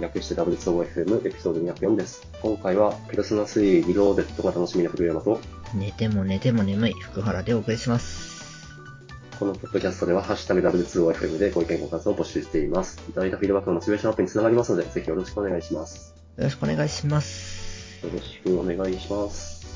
[0.00, 2.26] 略して W2OFM エピソード204です。
[2.40, 5.40] 今回はペルソナ3リローデッドが楽しみな古山と、
[5.74, 8.32] 寝ても寝ても眠い福原でお送りします。
[9.38, 13.02] このポッドキャストではハッシュタグ W2OFM でご意見ご感想を募集しています。
[13.08, 16.14] いただいたフィードバックのモチベーションアップにつながりますので、ぜひよろしくお願いします。
[16.36, 18.06] よろしくお願いします。
[18.06, 19.66] よろしくお願いします。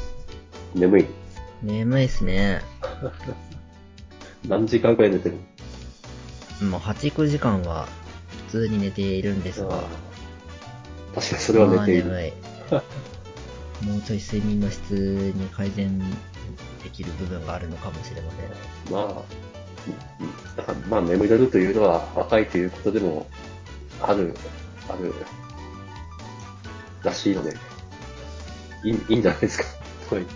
[0.74, 1.06] 眠い。
[1.62, 2.62] 眠いっすね。
[4.46, 5.36] 何時間くらい寝てる
[6.68, 7.88] もう8、9時間は
[8.46, 9.82] 普通に寝ているんですが、
[11.16, 12.32] 確かにそれは寝ている。
[13.82, 15.98] もうちょい睡眠の質に改善
[16.82, 18.94] できる部分があるのかもしれません。
[18.94, 23.26] まあ、うんだからまあ眠れるというのは若いということでも
[24.02, 24.34] ある、
[24.88, 25.14] ある、
[27.02, 27.54] らしいので、
[28.84, 29.64] いいいいんじゃないですか、
[30.08, 30.34] とか言って。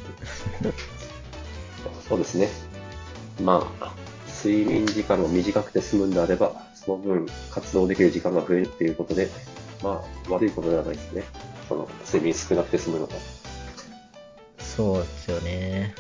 [2.09, 2.49] そうですね。
[3.43, 3.95] まあ、
[4.45, 9.29] 睡眠時間が短くて済むんであれば、その分活動できる時間が増えるっていうことで、
[9.83, 11.25] まあ、悪いことではないですね。
[11.69, 13.15] その、睡眠少なくて済むのが。
[14.59, 15.95] そうですよね。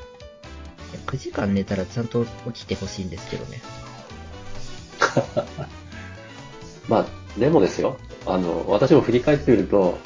[0.92, 3.61] いや9時間寝たらちゃんと起きてほしいんですけどね。
[6.89, 7.06] まあ、
[7.39, 9.98] でもですよ、あの、私も振り返ってみると、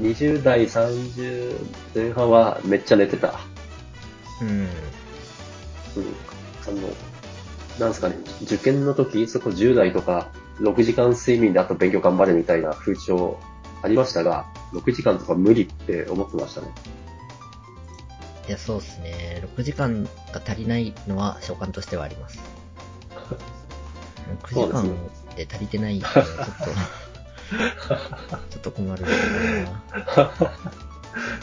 [0.00, 1.56] 20代、30
[1.94, 3.40] 前半はめっちゃ寝てた。
[4.40, 4.48] うん。
[4.48, 4.68] うん。
[6.66, 6.88] あの、
[7.78, 10.28] なんですかね、受験の時、そこ10代とか、
[10.60, 13.38] 6時間睡眠であと勉強頑張れみたいな風潮
[13.82, 16.68] ありましたが、6時間とか無理って思ってましたね。
[18.48, 19.42] いや、そうですね。
[19.56, 20.10] 6時間が
[20.44, 22.40] 足りないのは所感としてはあります。
[24.42, 24.82] 9時間
[25.36, 26.32] で足りてないのはちょっと、
[28.50, 29.08] ちょっと困るな。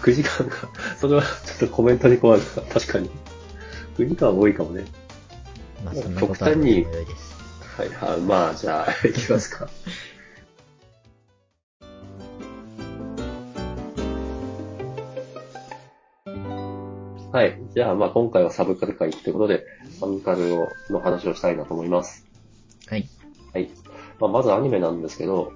[0.01, 3.09] 9時間か、それはちょっとコメントに困るか、確かに。
[3.97, 4.85] 9時間は多いかもね。
[5.85, 7.30] まあそんなことはどうでもよいです。
[7.81, 9.67] はい、はまあ、じゃあ、 行きますか。
[17.31, 17.57] はい。
[17.73, 19.65] じゃあ、まあ、今回はサブカル会ということで、
[19.99, 22.27] サブカルをの話をしたいなと思います。
[22.87, 23.09] はい。
[23.51, 23.71] はい。
[24.19, 25.51] まあ、まずアニメなんですけど、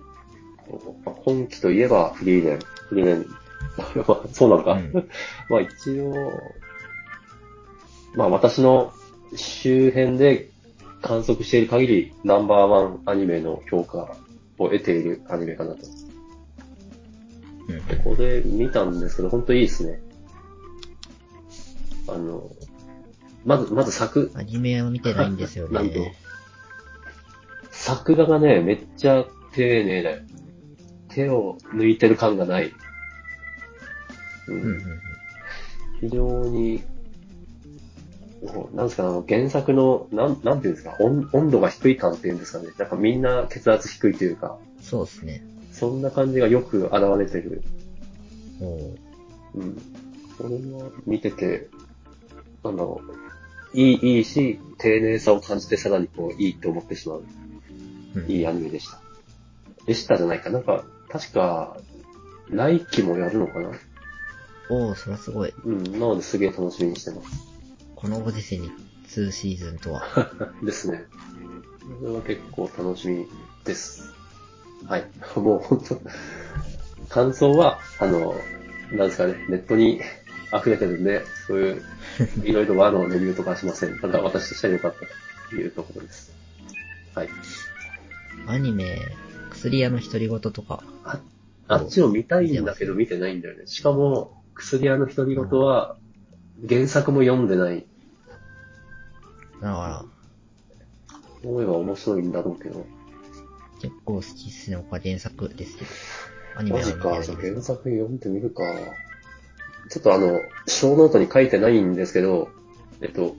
[1.05, 2.59] まあ本気といえばフリーレン。
[2.89, 3.25] フリーレン。
[4.07, 4.71] まあそうなのか。
[4.71, 4.93] うん
[5.47, 6.31] まあ一応、
[8.15, 8.93] まあ私の
[9.35, 10.54] 周辺で
[11.05, 14.17] 観測している限りナンバーワンアニメの評価
[14.57, 15.81] を得ているアニメかなと。
[17.67, 17.85] うん。
[17.85, 20.01] で、これ見たんですけど、本当いいですね。
[22.07, 22.49] あの、
[23.45, 26.15] まず、まず作、アニメは見てないんですよなんとね。
[27.69, 30.23] 作画がね、めっちゃ丁寧だよ。
[31.09, 32.73] 手を抜いてる感がない。
[34.47, 34.81] うんうんうんうん。
[36.01, 36.83] 非常に、
[38.73, 42.69] なんですか、あの、原作の、なん、なんていうんですか、温温度が低い感っていうんですかね。
[42.77, 45.43] なんかみんな血圧低いというか、そうですね。
[45.71, 47.63] そんな感じがよく現れてる。
[48.61, 48.97] おう
[49.55, 49.75] うん。
[50.37, 51.69] これは見てて、
[52.63, 53.01] なんだろ
[53.73, 53.77] う。
[53.77, 57.23] いい、いいし、丁寧さを感じてさらにこう、いいって思ってしまう、
[58.15, 58.31] うん。
[58.31, 59.01] いいアニメでした。
[59.85, 60.49] でしたじゃないか。
[60.49, 61.77] なんか、確か、
[62.49, 63.71] 来期もやるのかな
[64.69, 65.53] おうそれはすごい。
[65.63, 65.83] うん。
[65.93, 67.54] なのですげえ楽しみにしてます。
[67.95, 68.71] このご時世に
[69.07, 70.03] 2シーズンとは？
[70.63, 71.05] ですね。
[72.01, 73.27] これは結構楽しみ
[73.63, 74.13] です。
[74.85, 75.05] はい。
[75.35, 76.01] もう本当
[77.09, 78.35] 感想は、あの、
[78.91, 80.01] なんですかね、ネットに
[80.53, 81.81] 溢れてるんで、そういう、
[82.43, 83.97] いろいろ和のレビューとかはしません。
[83.99, 86.33] ただ私としては良かったというところです。
[87.13, 87.29] はい。
[88.47, 88.99] アニメ、
[89.51, 91.19] 薬屋の独り言とか、あ
[91.67, 93.65] あっちを見たいんだけど見てないんだよね。
[93.65, 95.97] しかも、薬屋の独り言は、
[96.67, 97.85] 原作も読んでない。
[99.61, 100.05] だか
[101.43, 102.85] ら、思えば面白いんだろうけど。
[103.81, 104.77] 結構好きっすね。
[104.77, 105.89] 僕は原作ですけど。
[106.57, 107.23] アニメマジか、原
[107.61, 108.63] 作読んでみるか。
[109.89, 112.49] ちょっとあの、 show note に書いてないんですけど、
[113.01, 113.35] えっと、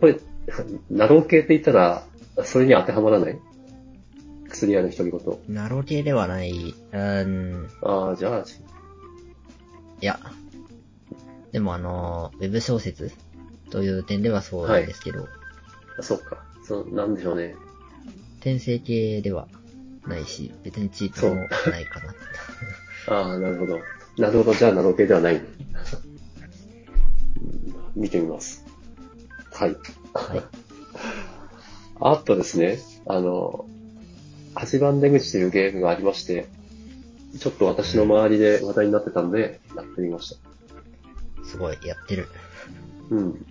[0.00, 0.18] これ、
[0.90, 2.04] なろう系って言ったら、
[2.44, 3.38] それに当てはまらない？
[4.48, 5.38] 薬屋のひとりごと。
[5.48, 6.50] なろう系ではない、
[6.92, 8.44] うーん、ああ、じゃあ、
[10.00, 10.18] いや。
[11.52, 13.12] でもあの、ウェブ小説
[13.70, 15.28] という点ではそうなんですけど、
[16.00, 16.42] そうか。
[16.66, 17.54] そう、なんでしょうね。
[18.38, 19.48] 転生系では
[20.06, 22.14] ないし、別にチートもないかな。
[23.14, 23.78] ああ、なるほど。
[24.18, 25.40] なるほど、じゃあナロー系ではない
[27.94, 28.64] 見てみます。
[29.52, 29.76] はい。
[30.14, 30.42] はい。
[32.00, 33.66] あとですね、あの、
[34.54, 36.46] 8番出口というゲームがありまして、
[37.38, 40.49] ちょっと私の周りで話題になってたんで、やってみました。
[41.50, 42.28] すごい、やってる。
[43.10, 43.46] うん。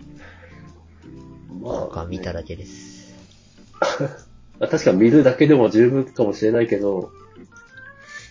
[1.62, 3.14] まなんか見ただけです。
[4.60, 7.12] 確か見るだけでも十分かもしれないけど、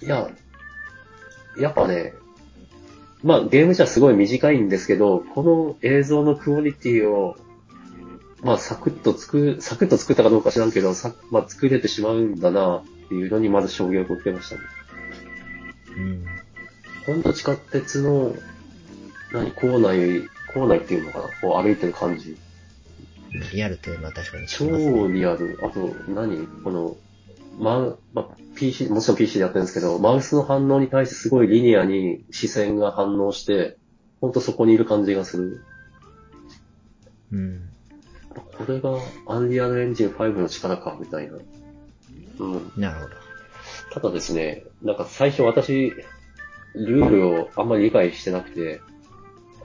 [0.03, 0.31] いや、
[1.59, 2.15] やっぱね、
[3.23, 7.37] まあゲームじゃすごい短いんですけど、この映像のクオリティを、
[8.43, 14.63] まあサクッと作、サクッと作ったかどうか知らんけど、さまあ作れてしまうんだなっていうのにまず衝撃を受けましたね。
[15.97, 16.25] うん。
[17.07, 18.35] ほんと地下鉄の、
[19.33, 21.25] 何、構内、構内っていうのかな？
[21.41, 22.37] こう歩いてる感じ。
[23.53, 25.15] リアルというのは確かにね。
[25.15, 25.59] リアル。
[25.63, 26.97] あと何、この、
[27.59, 33.77] まあ、PC、もちろん PC でやってるんですけど、マウスの反応に対してすごいリニアに視線が反応して、
[34.21, 35.63] ほんとそこにいる感じがする。
[37.33, 37.69] うん。
[38.57, 41.39] これがアンリアルエンジン5の力か、みたいな。
[42.39, 42.73] うん。
[42.77, 43.15] なるほど。
[43.93, 45.93] ただですね、なんか最初私、
[46.75, 48.81] ルールをあんまり理解してなくて、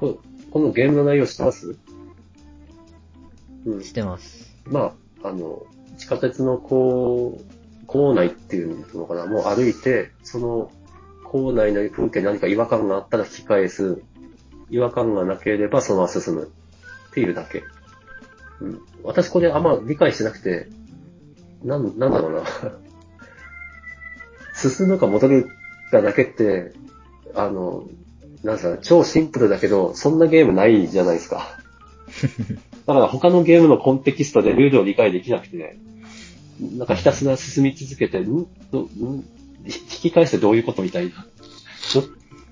[0.04, 0.20] こ
[0.52, 1.78] このゲームの内容知ってます？
[3.66, 3.84] うん。
[3.84, 4.54] してます。
[4.66, 5.66] まあ、あの、
[5.98, 7.44] 地下鉄のこう、
[7.88, 10.72] 構内っていうのかな、もう歩いて、その
[11.24, 14.02] 構内の風景に何か違和感があったら引き返す。
[14.70, 16.52] 違和感がなければそのまま進む。
[17.12, 17.64] っていうだけ。
[18.60, 18.82] うん。
[19.04, 20.68] 私これあんま理解してなくて、
[21.64, 22.44] なん、なんだろうな。
[24.54, 25.48] 進むか戻る
[25.92, 26.74] かだけって、
[27.34, 27.88] あの、
[28.44, 31.58] なんすか、超シンプルだけど、そんなゲームないじゃないですか。
[32.86, 35.78] だから他のゲームのコンテキストでルールを理解できなくて、
[36.60, 38.46] なんかひたすら進み続けて、ん？
[38.72, 39.24] どん？
[39.66, 41.26] 引き返してどういうことみたいな。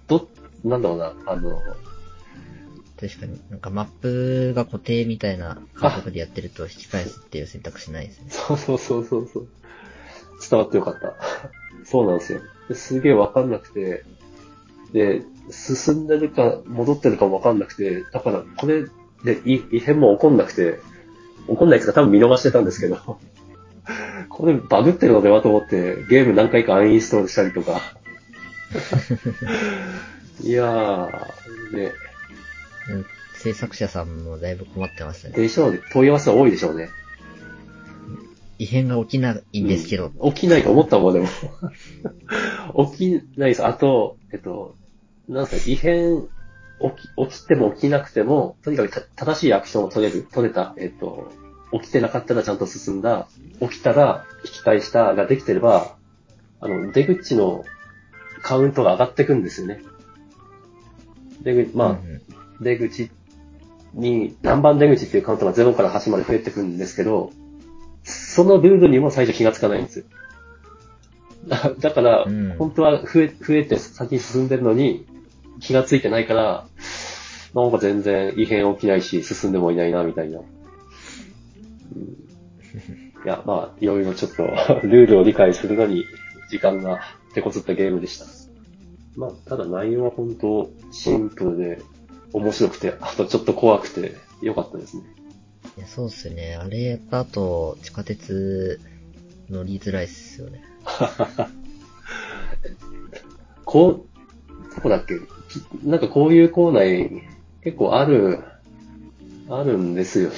[0.07, 0.29] ど、ど、
[0.63, 1.61] なんだろうな、あの、
[2.99, 3.41] 確かに。
[3.49, 8.27] なんかマップが固定みたいな感覚でやってると引き返すっていう選択肢ないですね。
[8.29, 9.47] そうそうそうそうそう。
[10.49, 11.15] 伝わってよかった。
[11.83, 12.41] そうなんですよ。
[12.69, 14.05] ですげえわかんなくて、
[14.93, 18.85] で、進んでるか戻ってるかもわかんなくて、だからこれ
[19.23, 20.79] でい異変も起こんなくて、
[21.47, 22.97] 起こんないですか多分見逃してたんですけど、
[24.29, 27.81] これバグってるのではと思って、ゲーム何回かアンインストールしたりとか。
[30.43, 31.91] いやー、ね、
[32.89, 33.05] うん
[33.41, 35.35] 制作者さんもだいぶ困ってましたね。
[35.35, 35.79] でしょうね。
[35.91, 36.89] 問い合わせは多いでしょうね。
[38.59, 41.27] 異変が起きないんですけど、うん起きないと思ったもん、でも。
[42.91, 43.65] 起きないです。
[43.65, 44.75] あと、えっと、
[45.31, 46.27] なんすか、異変、起
[47.07, 51.31] き、起きても起きなくても、とにかくた正しいアクションを取れる、取れた、えっと、
[51.71, 53.27] 起きてなかったらちゃんと進んだ、
[53.61, 55.95] 起きたら引き返したができてれば、
[56.59, 57.63] あの、出口の
[58.41, 59.81] カウントが上がってくんですよね。
[61.41, 62.21] 出口、まあ、うんうん
[62.61, 63.09] 出口
[63.95, 67.31] に、何番出口っていうカウントが0から8まで増えてくるんですけど、
[68.03, 70.05] そのルールにも最初気がつかないんですよ。
[71.47, 75.07] だ だから、うん本当は増え、増えて先に進んでるのに
[75.61, 76.65] 気がついてないから、
[77.55, 80.39] なんか全然異変起きないし、進んでもいないな、みたいな。
[80.39, 80.45] うん
[83.23, 84.43] いや、まあ、いろいろちょっと、
[84.83, 86.05] ルールを理解するのに
[86.49, 87.01] 時間が
[87.35, 88.25] 手こずったゲームでした。
[89.15, 91.81] まあ、ただ内容は本当シンプルで
[92.33, 95.03] 面白くて、あとちょっと怖くて良かったですね。
[95.77, 96.55] いやそうっすよね。
[96.55, 98.79] あれやった後、地下鉄
[99.49, 100.63] 乗りづらいっすよね。
[103.65, 104.05] こう、
[104.75, 105.19] どこだっけ？
[105.19, 105.21] き
[105.83, 107.21] なんかこういうコーナー
[107.63, 108.39] 結構ある、
[109.49, 110.35] あるんですよね。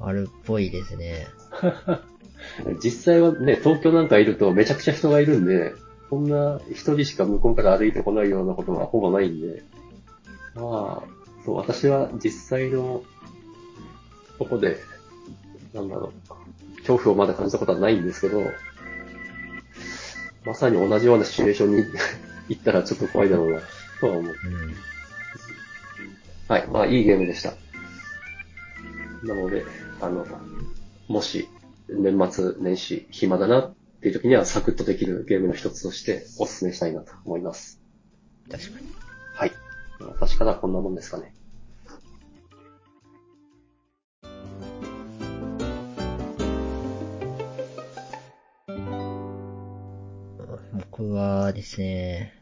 [0.00, 1.26] あるっぽいですね。
[2.82, 5.74] 実際はね、東京なんかいるとめちゃくちゃ人がいるんで、
[6.10, 9.62] こんな一人しか向こうから歩いてこないようなことはほぼないんで、
[10.54, 13.02] まあ、そう、私は実際の
[14.38, 14.78] とこで、
[15.74, 18.42] なんだろう、恐怖をまだ感じたことはないんですけど、
[20.44, 21.84] まさに同じようなシチュエーションに
[22.48, 23.60] 行ったらちょっと怖いだろうな、
[24.00, 24.32] とは思う。
[24.32, 24.74] うん。
[26.48, 26.66] はい。
[26.68, 27.54] まあ、いいゲームでした。
[29.24, 29.64] なので、
[30.00, 30.26] あの、
[31.08, 31.48] もし、
[31.88, 37.80] 年末年始暇だなっていう時にはサクッとできるゲームの一つとしてお勧めしたいなと思います。
[38.50, 38.86] 確かに。
[39.34, 39.52] はい。
[40.00, 41.32] 私からはこんなもんですかね。
[50.96, 52.32] 僕はですね、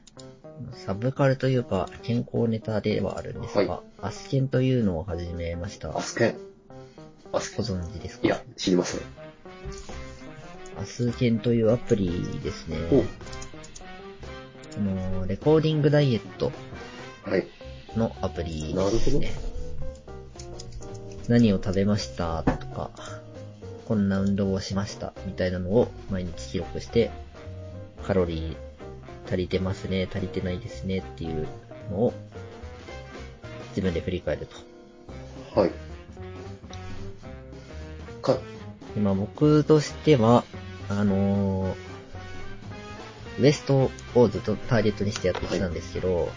[0.72, 5.96] サブカルというか健康ネタではあるんですが、はアスケンというのを始めました。
[5.96, 6.36] アスケン。
[7.32, 7.80] アスケごン。
[7.80, 8.26] 存知ですか？
[8.26, 9.00] いや、知りません。
[10.80, 12.76] アスケンというアプリですね。
[12.92, 13.04] お
[14.76, 16.50] あの、レコーディングダイエット
[17.24, 17.46] はい。
[17.96, 19.30] のアプリですね。
[21.28, 22.90] 何を食べましたとか、
[23.86, 27.10] こんな運動をしましたみたいなのを毎日記録して、
[28.04, 28.56] カロリー
[29.26, 31.46] 足りてますね、足りてないですねっていう
[31.90, 32.14] のを
[33.70, 34.46] 自分で振り返る
[35.54, 35.60] と。
[35.60, 35.70] はい。
[38.22, 38.38] か、
[38.96, 40.44] 今僕としては、
[40.88, 41.94] あのー
[43.38, 46.28] ウエストをずっとターゲットにしてやってきたんですけど、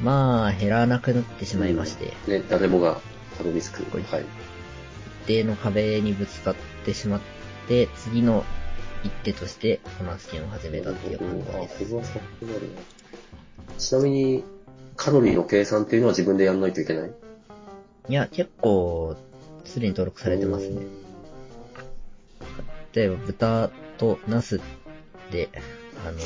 [0.00, 3.00] まあ、減らなくなってしまいまして、ね、誰もが
[3.36, 3.84] たどり着く。
[3.84, 4.22] これはい。
[4.22, 4.26] 一
[5.26, 6.54] 定の壁にぶつかっ
[6.84, 7.20] てしまっ
[7.68, 8.44] て、次の
[9.06, 11.84] 一手として、このスキンを始めたっていう感じあ、です。
[11.90, 12.04] これは。
[13.78, 14.44] ちなみに、
[14.96, 17.10] カロリーの計算っていうのは自分でやんないといけない？
[18.08, 19.16] いや、結構、
[19.64, 20.86] すでに登録されてますね。。
[22.92, 24.60] 例えば、豚とナス
[25.30, 25.50] で、
[26.06, 26.18] あの、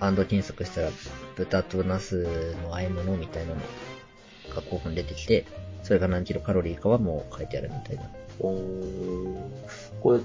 [0.00, 0.90] アンド検索したら、
[1.36, 2.26] 豚とナス
[2.62, 3.60] の和え物みたいなの
[4.54, 5.46] が5分出てきて、
[5.82, 8.10] それが何キロカロリーかはもう書いてあるみたいな。
[8.40, 9.36] おー
[10.02, 10.20] これ、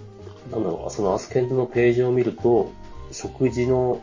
[0.51, 2.71] なんだろう、そのアスケントのページを見ると、
[3.12, 4.01] 食事の、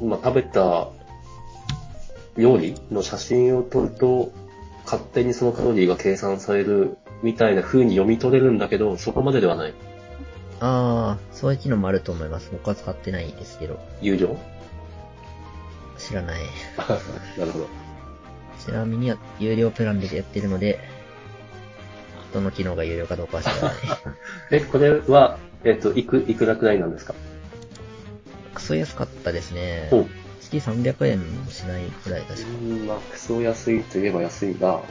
[0.00, 0.88] まあ、食べた
[2.36, 4.32] 料理の写真を撮ると、
[4.84, 9.74] 勝手にそのカロリーが計算されるみたいな風に読み取れるんだけど、そこまでではない。
[10.60, 12.50] あー、そういう機能もあると思います。
[12.52, 14.36] 僕は使ってないですけど、有料？
[15.98, 16.40] 知らない。
[17.38, 17.68] なるほど。
[18.64, 20.80] ちなみには、有料プランでやってるので、
[22.32, 23.72] どの機能が有料かどうかは知らない。
[24.52, 27.14] え、これは、えっと、いく、いくらくらいなんですか？
[28.54, 29.88] クソ安かったですね。
[29.90, 30.06] ほう。
[30.40, 32.48] 月300円もしないくらい確か。
[32.48, 34.82] うん、まあ、クソ安いといえば安いが、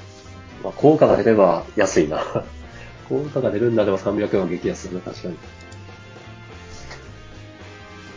[0.63, 2.22] まあ、効果が出れば安いな。
[3.08, 5.38] 効果が出るんだれば300円は激安だな、確かに。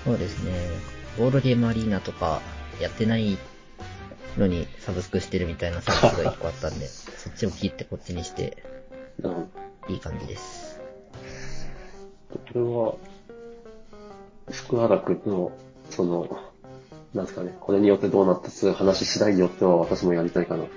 [0.05, 0.53] そうですね。
[1.19, 2.41] ボードゲームアリーナとか
[2.81, 3.37] やってない
[4.39, 6.87] のにサブスクしてるみたいなサービスが一個あったんで、
[7.19, 8.63] そっちを切ってこっちにして。
[9.89, 10.66] いい感じです。
[12.31, 12.95] これは、
[14.51, 15.53] 福原くんの、
[15.91, 16.29] その、
[17.15, 20.65] なんですかね、これによってどうなったつ話次第によっては私もやりたいかな。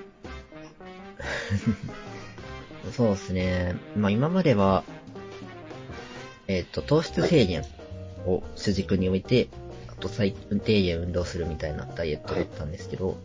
[2.96, 3.75] そうですね。
[3.96, 4.84] まあ今までは、
[6.48, 7.63] えっ、と、糖質制限
[8.25, 9.50] を主軸に置いて、
[9.89, 13.18] あと最低限運動するみたいなダイエットだったんですけど、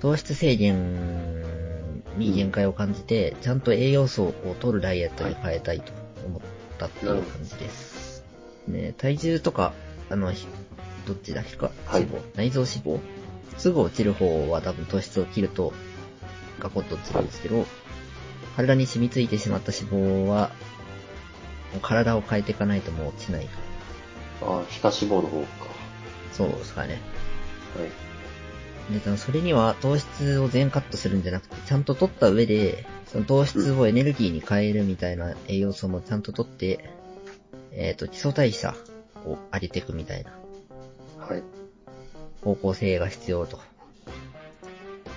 [0.00, 1.42] 糖質制限
[2.16, 6.42] に限界を感じて、ちゃんと栄養素を取るダイエットに変えたいと思っ
[6.78, 8.24] たっていう感じです。
[8.66, 9.72] ね、体重とか、
[10.10, 10.46] あの、ひ
[11.06, 13.00] どっちだ皮下脂肪、内臓脂肪
[13.56, 15.72] すぐ落ちる方は多分糖質を切ると
[16.60, 17.66] ガコッと落ちるんですけど、
[18.56, 20.50] 体に染みついてしまった脂肪は、
[21.72, 23.48] もう体を変えていかないともう落ちない。
[24.42, 25.46] ああ、皮下脂肪の方か。
[26.32, 27.00] そうですかね。
[27.76, 28.09] はい。
[29.16, 36.90] それには糖質を全カットするんじゃなくて、ちゃんと取った上で、その糖質をエネルギーに変えるみたいな栄養素もちゃんと取って、
[37.72, 38.74] えっ、と、基礎代謝
[39.26, 40.32] を上げていくみたいな
[41.18, 41.42] はい。
[42.42, 43.60] 方向性が必要と。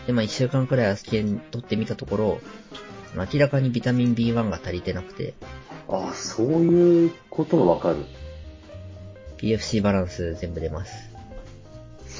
[0.06, 2.42] で、まあ一週間くらいアスケン取ってみたところ、
[3.16, 5.34] 明らかにビタミン B1 が足りてなくて、
[5.88, 7.98] ああ、そういうことがわかる。
[9.38, 11.13] PFC バランス全部出ます。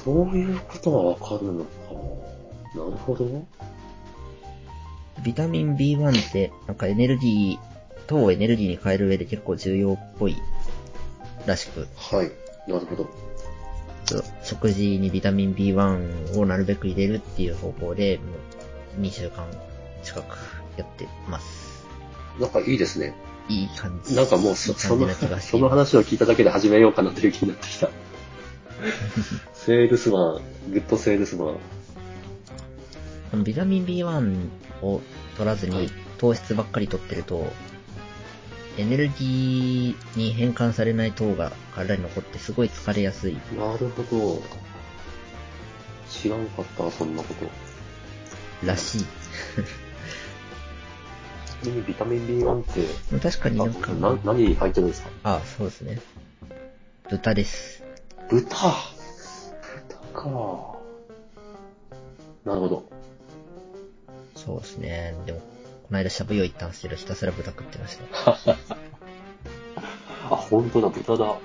[0.04, 1.70] そういうことがわかるのか。
[2.76, 3.46] なるほど。
[5.24, 10.36] ビタミン B1 って、なんかエネルギー、糖をエネルギーに変える上で結構重要っぽい
[11.46, 12.32] らしく、はい。
[12.70, 13.08] なるほど。
[14.44, 18.24] 食事にビタミン B1 をなるべく入れるっていう方法で、も
[18.98, 19.46] う2週間
[20.04, 20.38] 近く
[20.78, 21.86] やってます。
[22.40, 23.16] なんかいいですね。
[23.48, 24.16] いい感じ。
[24.16, 27.90] なんかもうそ、その、な気がしてその話を聞いただけで始めようかなという気になってきた。
[29.54, 31.56] セールスマン、グッドセールスマン。
[33.32, 34.48] このビタミン B1
[34.82, 35.02] を
[35.38, 37.52] 取らずはいに糖質ばっかり取ってると、
[38.78, 43.34] エネルギーに変換されない糖が体に残ってすごい疲れやすい。
[43.58, 44.42] なるほど。
[46.10, 47.50] 知らんかったわ、そんなこと。
[48.66, 49.02] らしい。
[49.02, 49.06] ち
[51.68, 53.92] なみにビタミン B1 って、確かになんか、
[54.24, 55.10] 何に入ってるんですか？
[55.24, 56.00] あ、そうですね。
[57.10, 57.73] 豚です。
[58.34, 60.76] 豚豚か。
[62.44, 62.90] なるほど。
[64.36, 65.14] そうですね。
[65.28, 65.46] でも、こ
[65.92, 68.32] の間しゃぶ用行ったんですけど、ひたすら豚食ってました。
[70.32, 71.36] あ、本当だ、豚だ。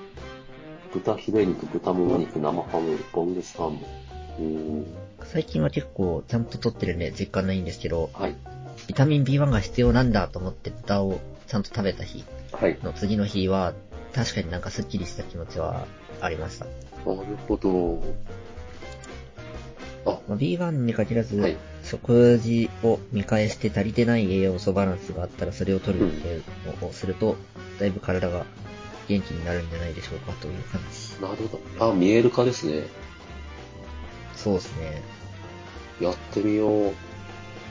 [0.91, 3.77] 豚ヒレ肉、豚もも肉、生ハム、ボンレスハム。
[4.39, 4.87] うーん。
[5.25, 8.35] 最近は結構ちゃんと取ってるんで実感ないんですけど、はい。
[8.87, 12.79] ビタミン B1 が必要なんだと思って豚をちゃんと食べた日はい。
[12.81, 13.75] の次の日は、
[14.15, 15.85] 確かになんかスッキリした気持ちは
[16.21, 16.65] ありました。
[16.65, 16.71] な
[17.05, 18.01] るほど。
[20.05, 21.57] あ、まあ、B1 に限らず、はい
[21.89, 26.43] 食事を見返して足りてない栄養素バランスがあったらそれを取るっていう
[26.79, 27.35] のをすると、
[27.79, 28.45] だいぶ体が
[29.07, 31.19] 元気になるんじゃないでしょうかという感じ。
[31.19, 31.91] なるほど。
[31.91, 32.83] あ、見える化ですね。
[34.35, 35.01] そうですね。
[35.99, 36.93] やってみよう。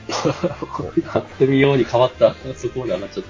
[1.01, 2.35] やってみように変わった。
[2.55, 3.29] そこまで上がっちゃった。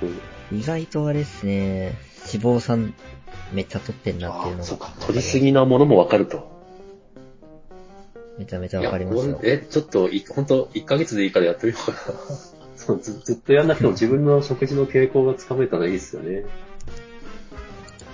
[0.00, 0.12] 僕、
[0.52, 1.98] 意外とあれですね、
[2.32, 2.94] 脂肪酸
[3.52, 4.62] めっちゃ取ってんなっていうのが。
[4.62, 6.56] あそうか、取りすぎなものもわかると。
[8.38, 9.40] めちゃめちゃわかりますよ。
[9.42, 12.18] え、ちょっと、いほんと、1ヶ月でいいからやってみようかな。
[12.76, 16.44] そうずずっとやんなくても自分の食事の傾向がつかめたらいいですよね。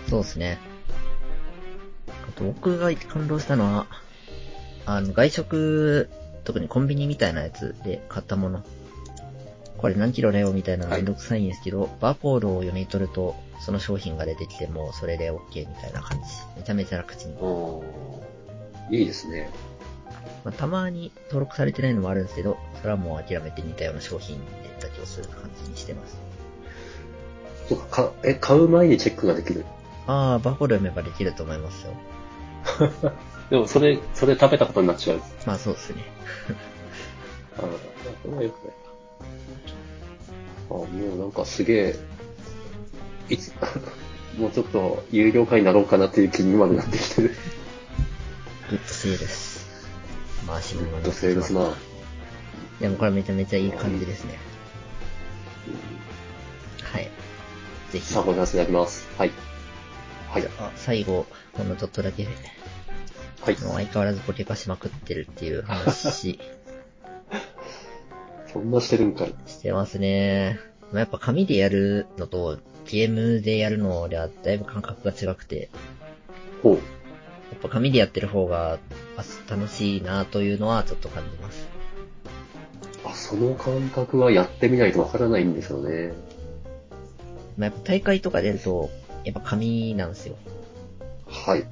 [0.09, 0.59] そうですね。
[2.29, 3.87] あと僕が感動したのは、
[4.87, 6.09] あの、外食、
[6.45, 8.62] 特にコンビニみたいなやつで買ったもの。
[9.83, 16.25] これ何キロだよみたいなのめんどくさいんですけど、バーコードを読み取ると、その商品が出てきてもうそれで OK みたいな感じ。
[16.57, 17.33] めちゃめちゃ楽ちん。
[18.91, 19.51] いいですね。
[20.45, 24.45] まあ、たまに登録されてないのもあるんですけど、それはもう諦めて似たような商品で
[24.79, 26.17] 妥協する感じにしてます。
[27.69, 29.65] そうか、かえ、買う前にチェックができる。
[30.07, 31.93] ああ、バーコード読めばできると思いますよ。
[33.51, 35.21] でも、それ、それ食べたことになっちゃう。
[35.45, 36.05] まあそうですね。
[37.59, 37.65] ああ、
[38.23, 38.82] それはよくない。
[40.73, 41.97] あもうなんかすげえ、
[43.29, 43.52] いつ、
[44.38, 47.37] もうちょっと有料化になろうかなっていう気にまでなってきてる。
[48.71, 49.67] グッドセールス。
[50.47, 51.61] 回し物グッドセールスな。
[52.81, 54.38] いや、もうこれめちゃめちゃいい感じですね。
[56.83, 57.11] はい。
[57.91, 58.07] ぜひ。
[58.07, 59.07] さあ、ご覧いただきます。
[59.19, 59.31] はい。
[60.31, 60.49] はい。
[60.59, 63.61] あ、最後、ほんのちょっとだけ、はい。
[63.61, 66.38] もう相変わらずポケカしまくってるっていう話
[68.53, 69.35] そんなしてるんかい。
[69.47, 70.59] してますね。
[70.93, 75.71] まあ、やっぱ紙でやるのとゲームでやるのではだいぶ感覚が違くて、
[76.63, 76.75] ほう。
[76.75, 76.81] や
[77.57, 78.79] っぱ紙でやってる方が
[79.17, 81.69] あ楽しいなというのはちょっと感じます。
[83.05, 86.13] あ、その感覚はやってみないとわからないんですよね。
[87.57, 88.91] まあ、やっぱ大会とか出ると、
[89.25, 90.37] やっぱ紙なんですよ。
[91.27, 91.65] はい。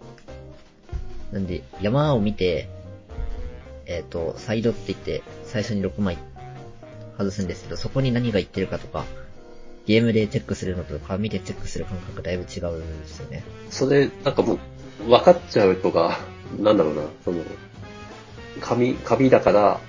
[1.33, 2.69] なんで、山を見て、
[3.87, 6.19] えっ、と、サイドって言って、最初に6枚
[7.24, 9.04] 外すんですけど、そこに何が言ってるかとか、
[9.87, 13.42] ゲームでチェックするのと紙でチェックする感覚だいぶ違うんですよね。
[13.70, 14.59] それ、なんかもう、
[15.09, 16.18] 分かっちゃうとか、
[16.59, 17.42] なんだろうな、その、
[18.61, 19.80] 紙、紙だから、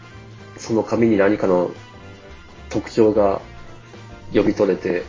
[0.58, 1.72] その紙に何かの
[2.70, 3.42] 特徴が
[4.30, 5.04] 読み取れて、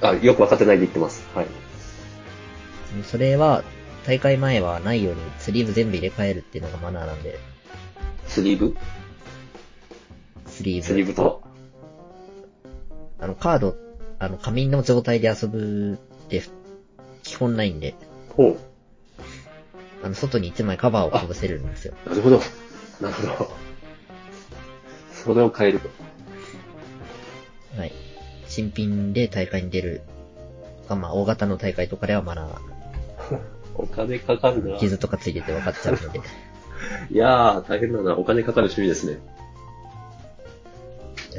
[0.00, 1.26] あ、よく分かってないで言ってます。
[1.34, 1.46] はい。
[3.04, 3.64] それは、
[4.06, 7.38] 大会前はないようにスリーブ全部入れ替えるっていうのがマナーなんで、
[8.26, 8.74] スリーブ？
[10.58, 10.86] スリーブ。
[10.86, 11.38] スリーブとは
[13.20, 13.76] あの、カード、
[14.18, 16.42] あの、紙の状態で遊ぶって、
[17.22, 17.94] 基本ないんで、
[18.36, 18.56] ほう。
[20.02, 21.94] あの、外に1枚カバーをかぶせるんですよ。
[22.06, 22.40] なるほど。
[23.00, 23.50] なるほど。
[25.12, 25.88] それを変えると。
[27.76, 27.92] はい。
[28.48, 30.02] 新品で大会に出る。
[30.88, 32.58] あまあ、大型の大会とかではマナー、
[33.76, 34.76] お金かかるな。
[34.78, 36.20] 傷とかついてて分かっちゃうので。
[37.10, 38.16] いやー、大変だな。
[38.16, 39.18] お金かかる趣味ですね。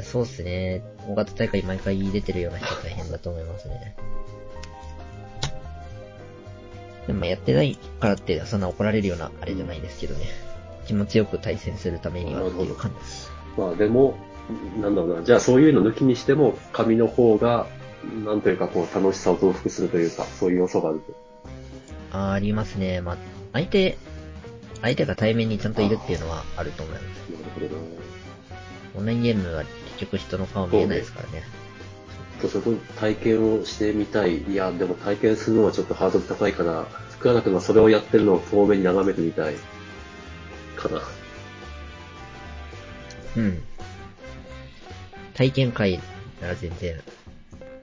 [0.02, 0.82] そうっすね。
[1.08, 3.96] 大型大会毎回出てるような人は大変だと思いますね。
[7.06, 10.26] でもまあやってないからってそんな怒られるようなあれじゃないですけどね。
[10.86, 12.96] 気持ちよく対戦するためにはっていう感じ。
[13.60, 14.14] まあでも、
[14.80, 15.24] なんだろうな。
[15.24, 17.66] じゃあそういうの抜きにしても、紙の方が、
[18.24, 21.12] なんというかこう楽しさを増幅するというか、そういう要素があると。
[22.12, 23.00] あーありますね。
[23.00, 23.16] まあ、
[23.52, 23.98] 相手、
[24.82, 27.04] 相手が対面にちゃんといるっていうのはあると思います。
[27.30, 28.19] なるほどな。
[28.94, 31.44] オンラインゲームは結局人の顔見えないですからね。
[32.40, 34.42] ちょっとそこ体験をしてみたい。
[34.42, 39.54] いや、でも体験するのはちょっとハードル高いから、福原君はそれをやってるのを遠目に眺めてみたい。
[40.76, 41.02] かな。
[43.36, 43.62] うん。
[45.34, 46.00] 体験会
[46.40, 47.00] なら全然、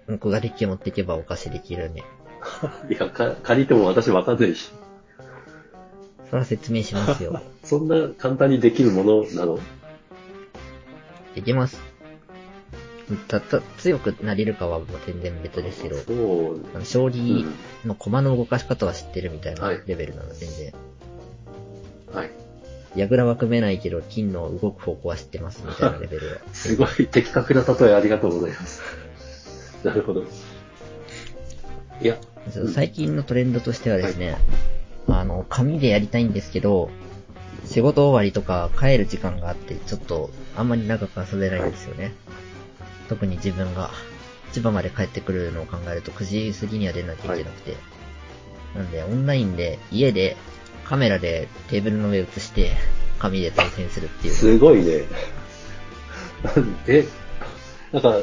[0.07, 2.03] 僕がデッキ持っていけばお貸しできるんで。
[2.89, 4.71] いや、か借りても私わかんないし。
[6.29, 7.41] それは説明しますよ。
[7.63, 9.59] そんな簡単にできるものなの？
[11.37, 11.79] できます。
[13.29, 15.95] たった、強くなれるかはもう全然別ですけど。
[15.95, 17.53] あの将う棋ん。
[17.85, 20.73] の駒の動かし方は知ってるみたいなはいレベルなの、全然。
[22.13, 22.31] はい。
[22.95, 26.37] 矢倉は組めないけど、金の動く方向は知ってますみたいなレベルは。
[26.53, 28.81] すごい的確な例えありがとうございます。
[29.85, 30.23] なるほど。
[32.01, 32.17] いや、
[32.73, 34.37] 最近のトレンドとしてはですね、
[35.07, 36.89] あの、紙でやりたいんですけど、
[37.67, 42.13] 仕事終わりとか帰る時間があって、ちょっとあんまり長く遊べないんですよね。
[43.09, 43.91] 特に自分が
[44.51, 47.75] 千葉まで帰ってくるのを考えると9時過ぎには出なきゃいけなくて。
[48.75, 50.37] なんで、オンラインで家で
[50.85, 52.71] カメラでテーブルの上映して、
[53.19, 54.33] 紙で対戦するっていう。
[54.33, 55.03] すごいね。
[56.87, 57.05] え、
[57.91, 58.19] なんか、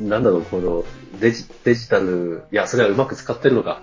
[0.00, 0.84] ななんだろう、この
[1.20, 3.82] デジデジタル、いや、それはうまく使ってるのか。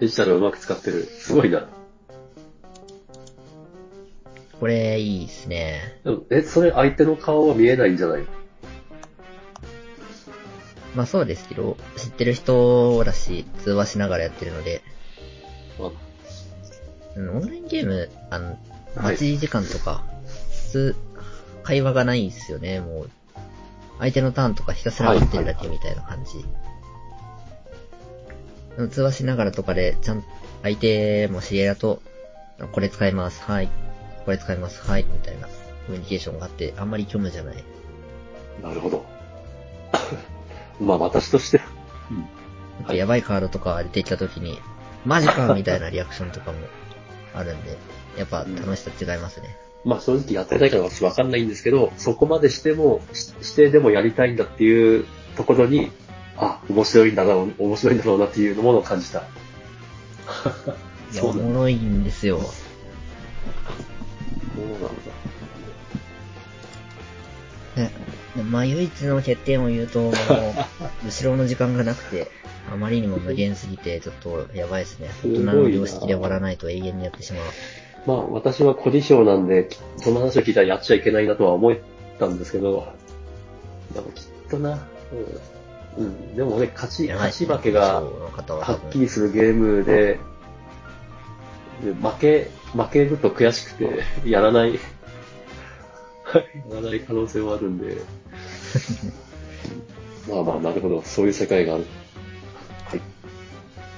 [0.00, 1.04] デジタルをうまく使ってる。
[1.04, 1.68] すごいな。
[4.60, 6.00] これいいですね。
[6.30, 8.26] え、それ相手の顔は見えないんじゃない？
[10.94, 14.82] まあそうですけど、知ってる人だし、通話しながらやってるので、
[15.78, 15.90] あ
[17.16, 18.58] うんオンラインゲーム、あの、はい
[18.96, 20.02] 待ち時間とか、
[20.50, 20.96] 普通、
[21.62, 23.10] 会話がないんですよね、もう。
[24.00, 26.44] 相手のターンとかひたすら待ってるだけみたいな感じ。
[28.88, 30.24] 通話しながらとかで、ちゃん、
[30.62, 32.02] 相手も知り合いだと、
[32.72, 33.68] これ使います、はい。
[34.28, 35.52] これ使います、はい、みたいなコ
[35.88, 37.64] ミュニケーションがあって、あんまり虚無じゃない。
[38.62, 39.06] なるほど。
[40.78, 41.64] まあ私としては、
[42.10, 42.28] うん
[42.80, 44.60] なんかやばいカードとか出てきた時に、
[45.06, 46.58] マジかみたいなリアクションとかも
[47.34, 47.78] あるんで、
[48.18, 49.56] やっぱ楽しさ違いますね。
[49.86, 55.90] まあ正直やってないから私わかんないんですけど、そこまでしても、ししてでもやりたいんだっていうところに、
[56.36, 59.20] あ、面白いんだな、面白いんだろうなっていうものを感じた。
[61.12, 61.30] いや、そう。
[61.30, 62.42] おもろいんですよ。
[64.58, 64.88] そうなんだ。
[67.76, 67.92] ね、
[68.34, 70.12] でまあ唯一の欠点を言うと、もう、
[71.06, 72.30] 後ろの時間がなくて、
[72.72, 75.10] あまりにも無限すぎて、ちょっとやばいですね。
[75.24, 77.42] 大人の常識で終わらないと永遠にやってしまう。
[78.06, 81.76] まあ私はコディショーなんで、きその話を聞いたらやっちゃいけないなとは思っ
[82.18, 82.88] たんですけど、
[83.94, 86.04] でもきっとな、うん。
[86.04, 90.18] うん、でもね、勝ち、勝ち負けがはっきりするゲームで、
[91.84, 94.80] で負け、負けると悔しくて、やらない、や
[96.74, 97.96] らない可能性もあるんで、
[100.28, 101.86] まあまあ、なるほど、そういう世界がある。
[102.84, 103.00] はい。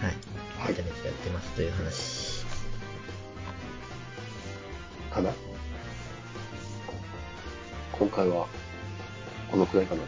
[0.03, 0.15] はい。
[0.59, 2.45] はいめちゃめちゃやってますという話。
[5.11, 5.33] かな？
[7.93, 8.47] 今回は、
[9.51, 10.03] このくらいかな。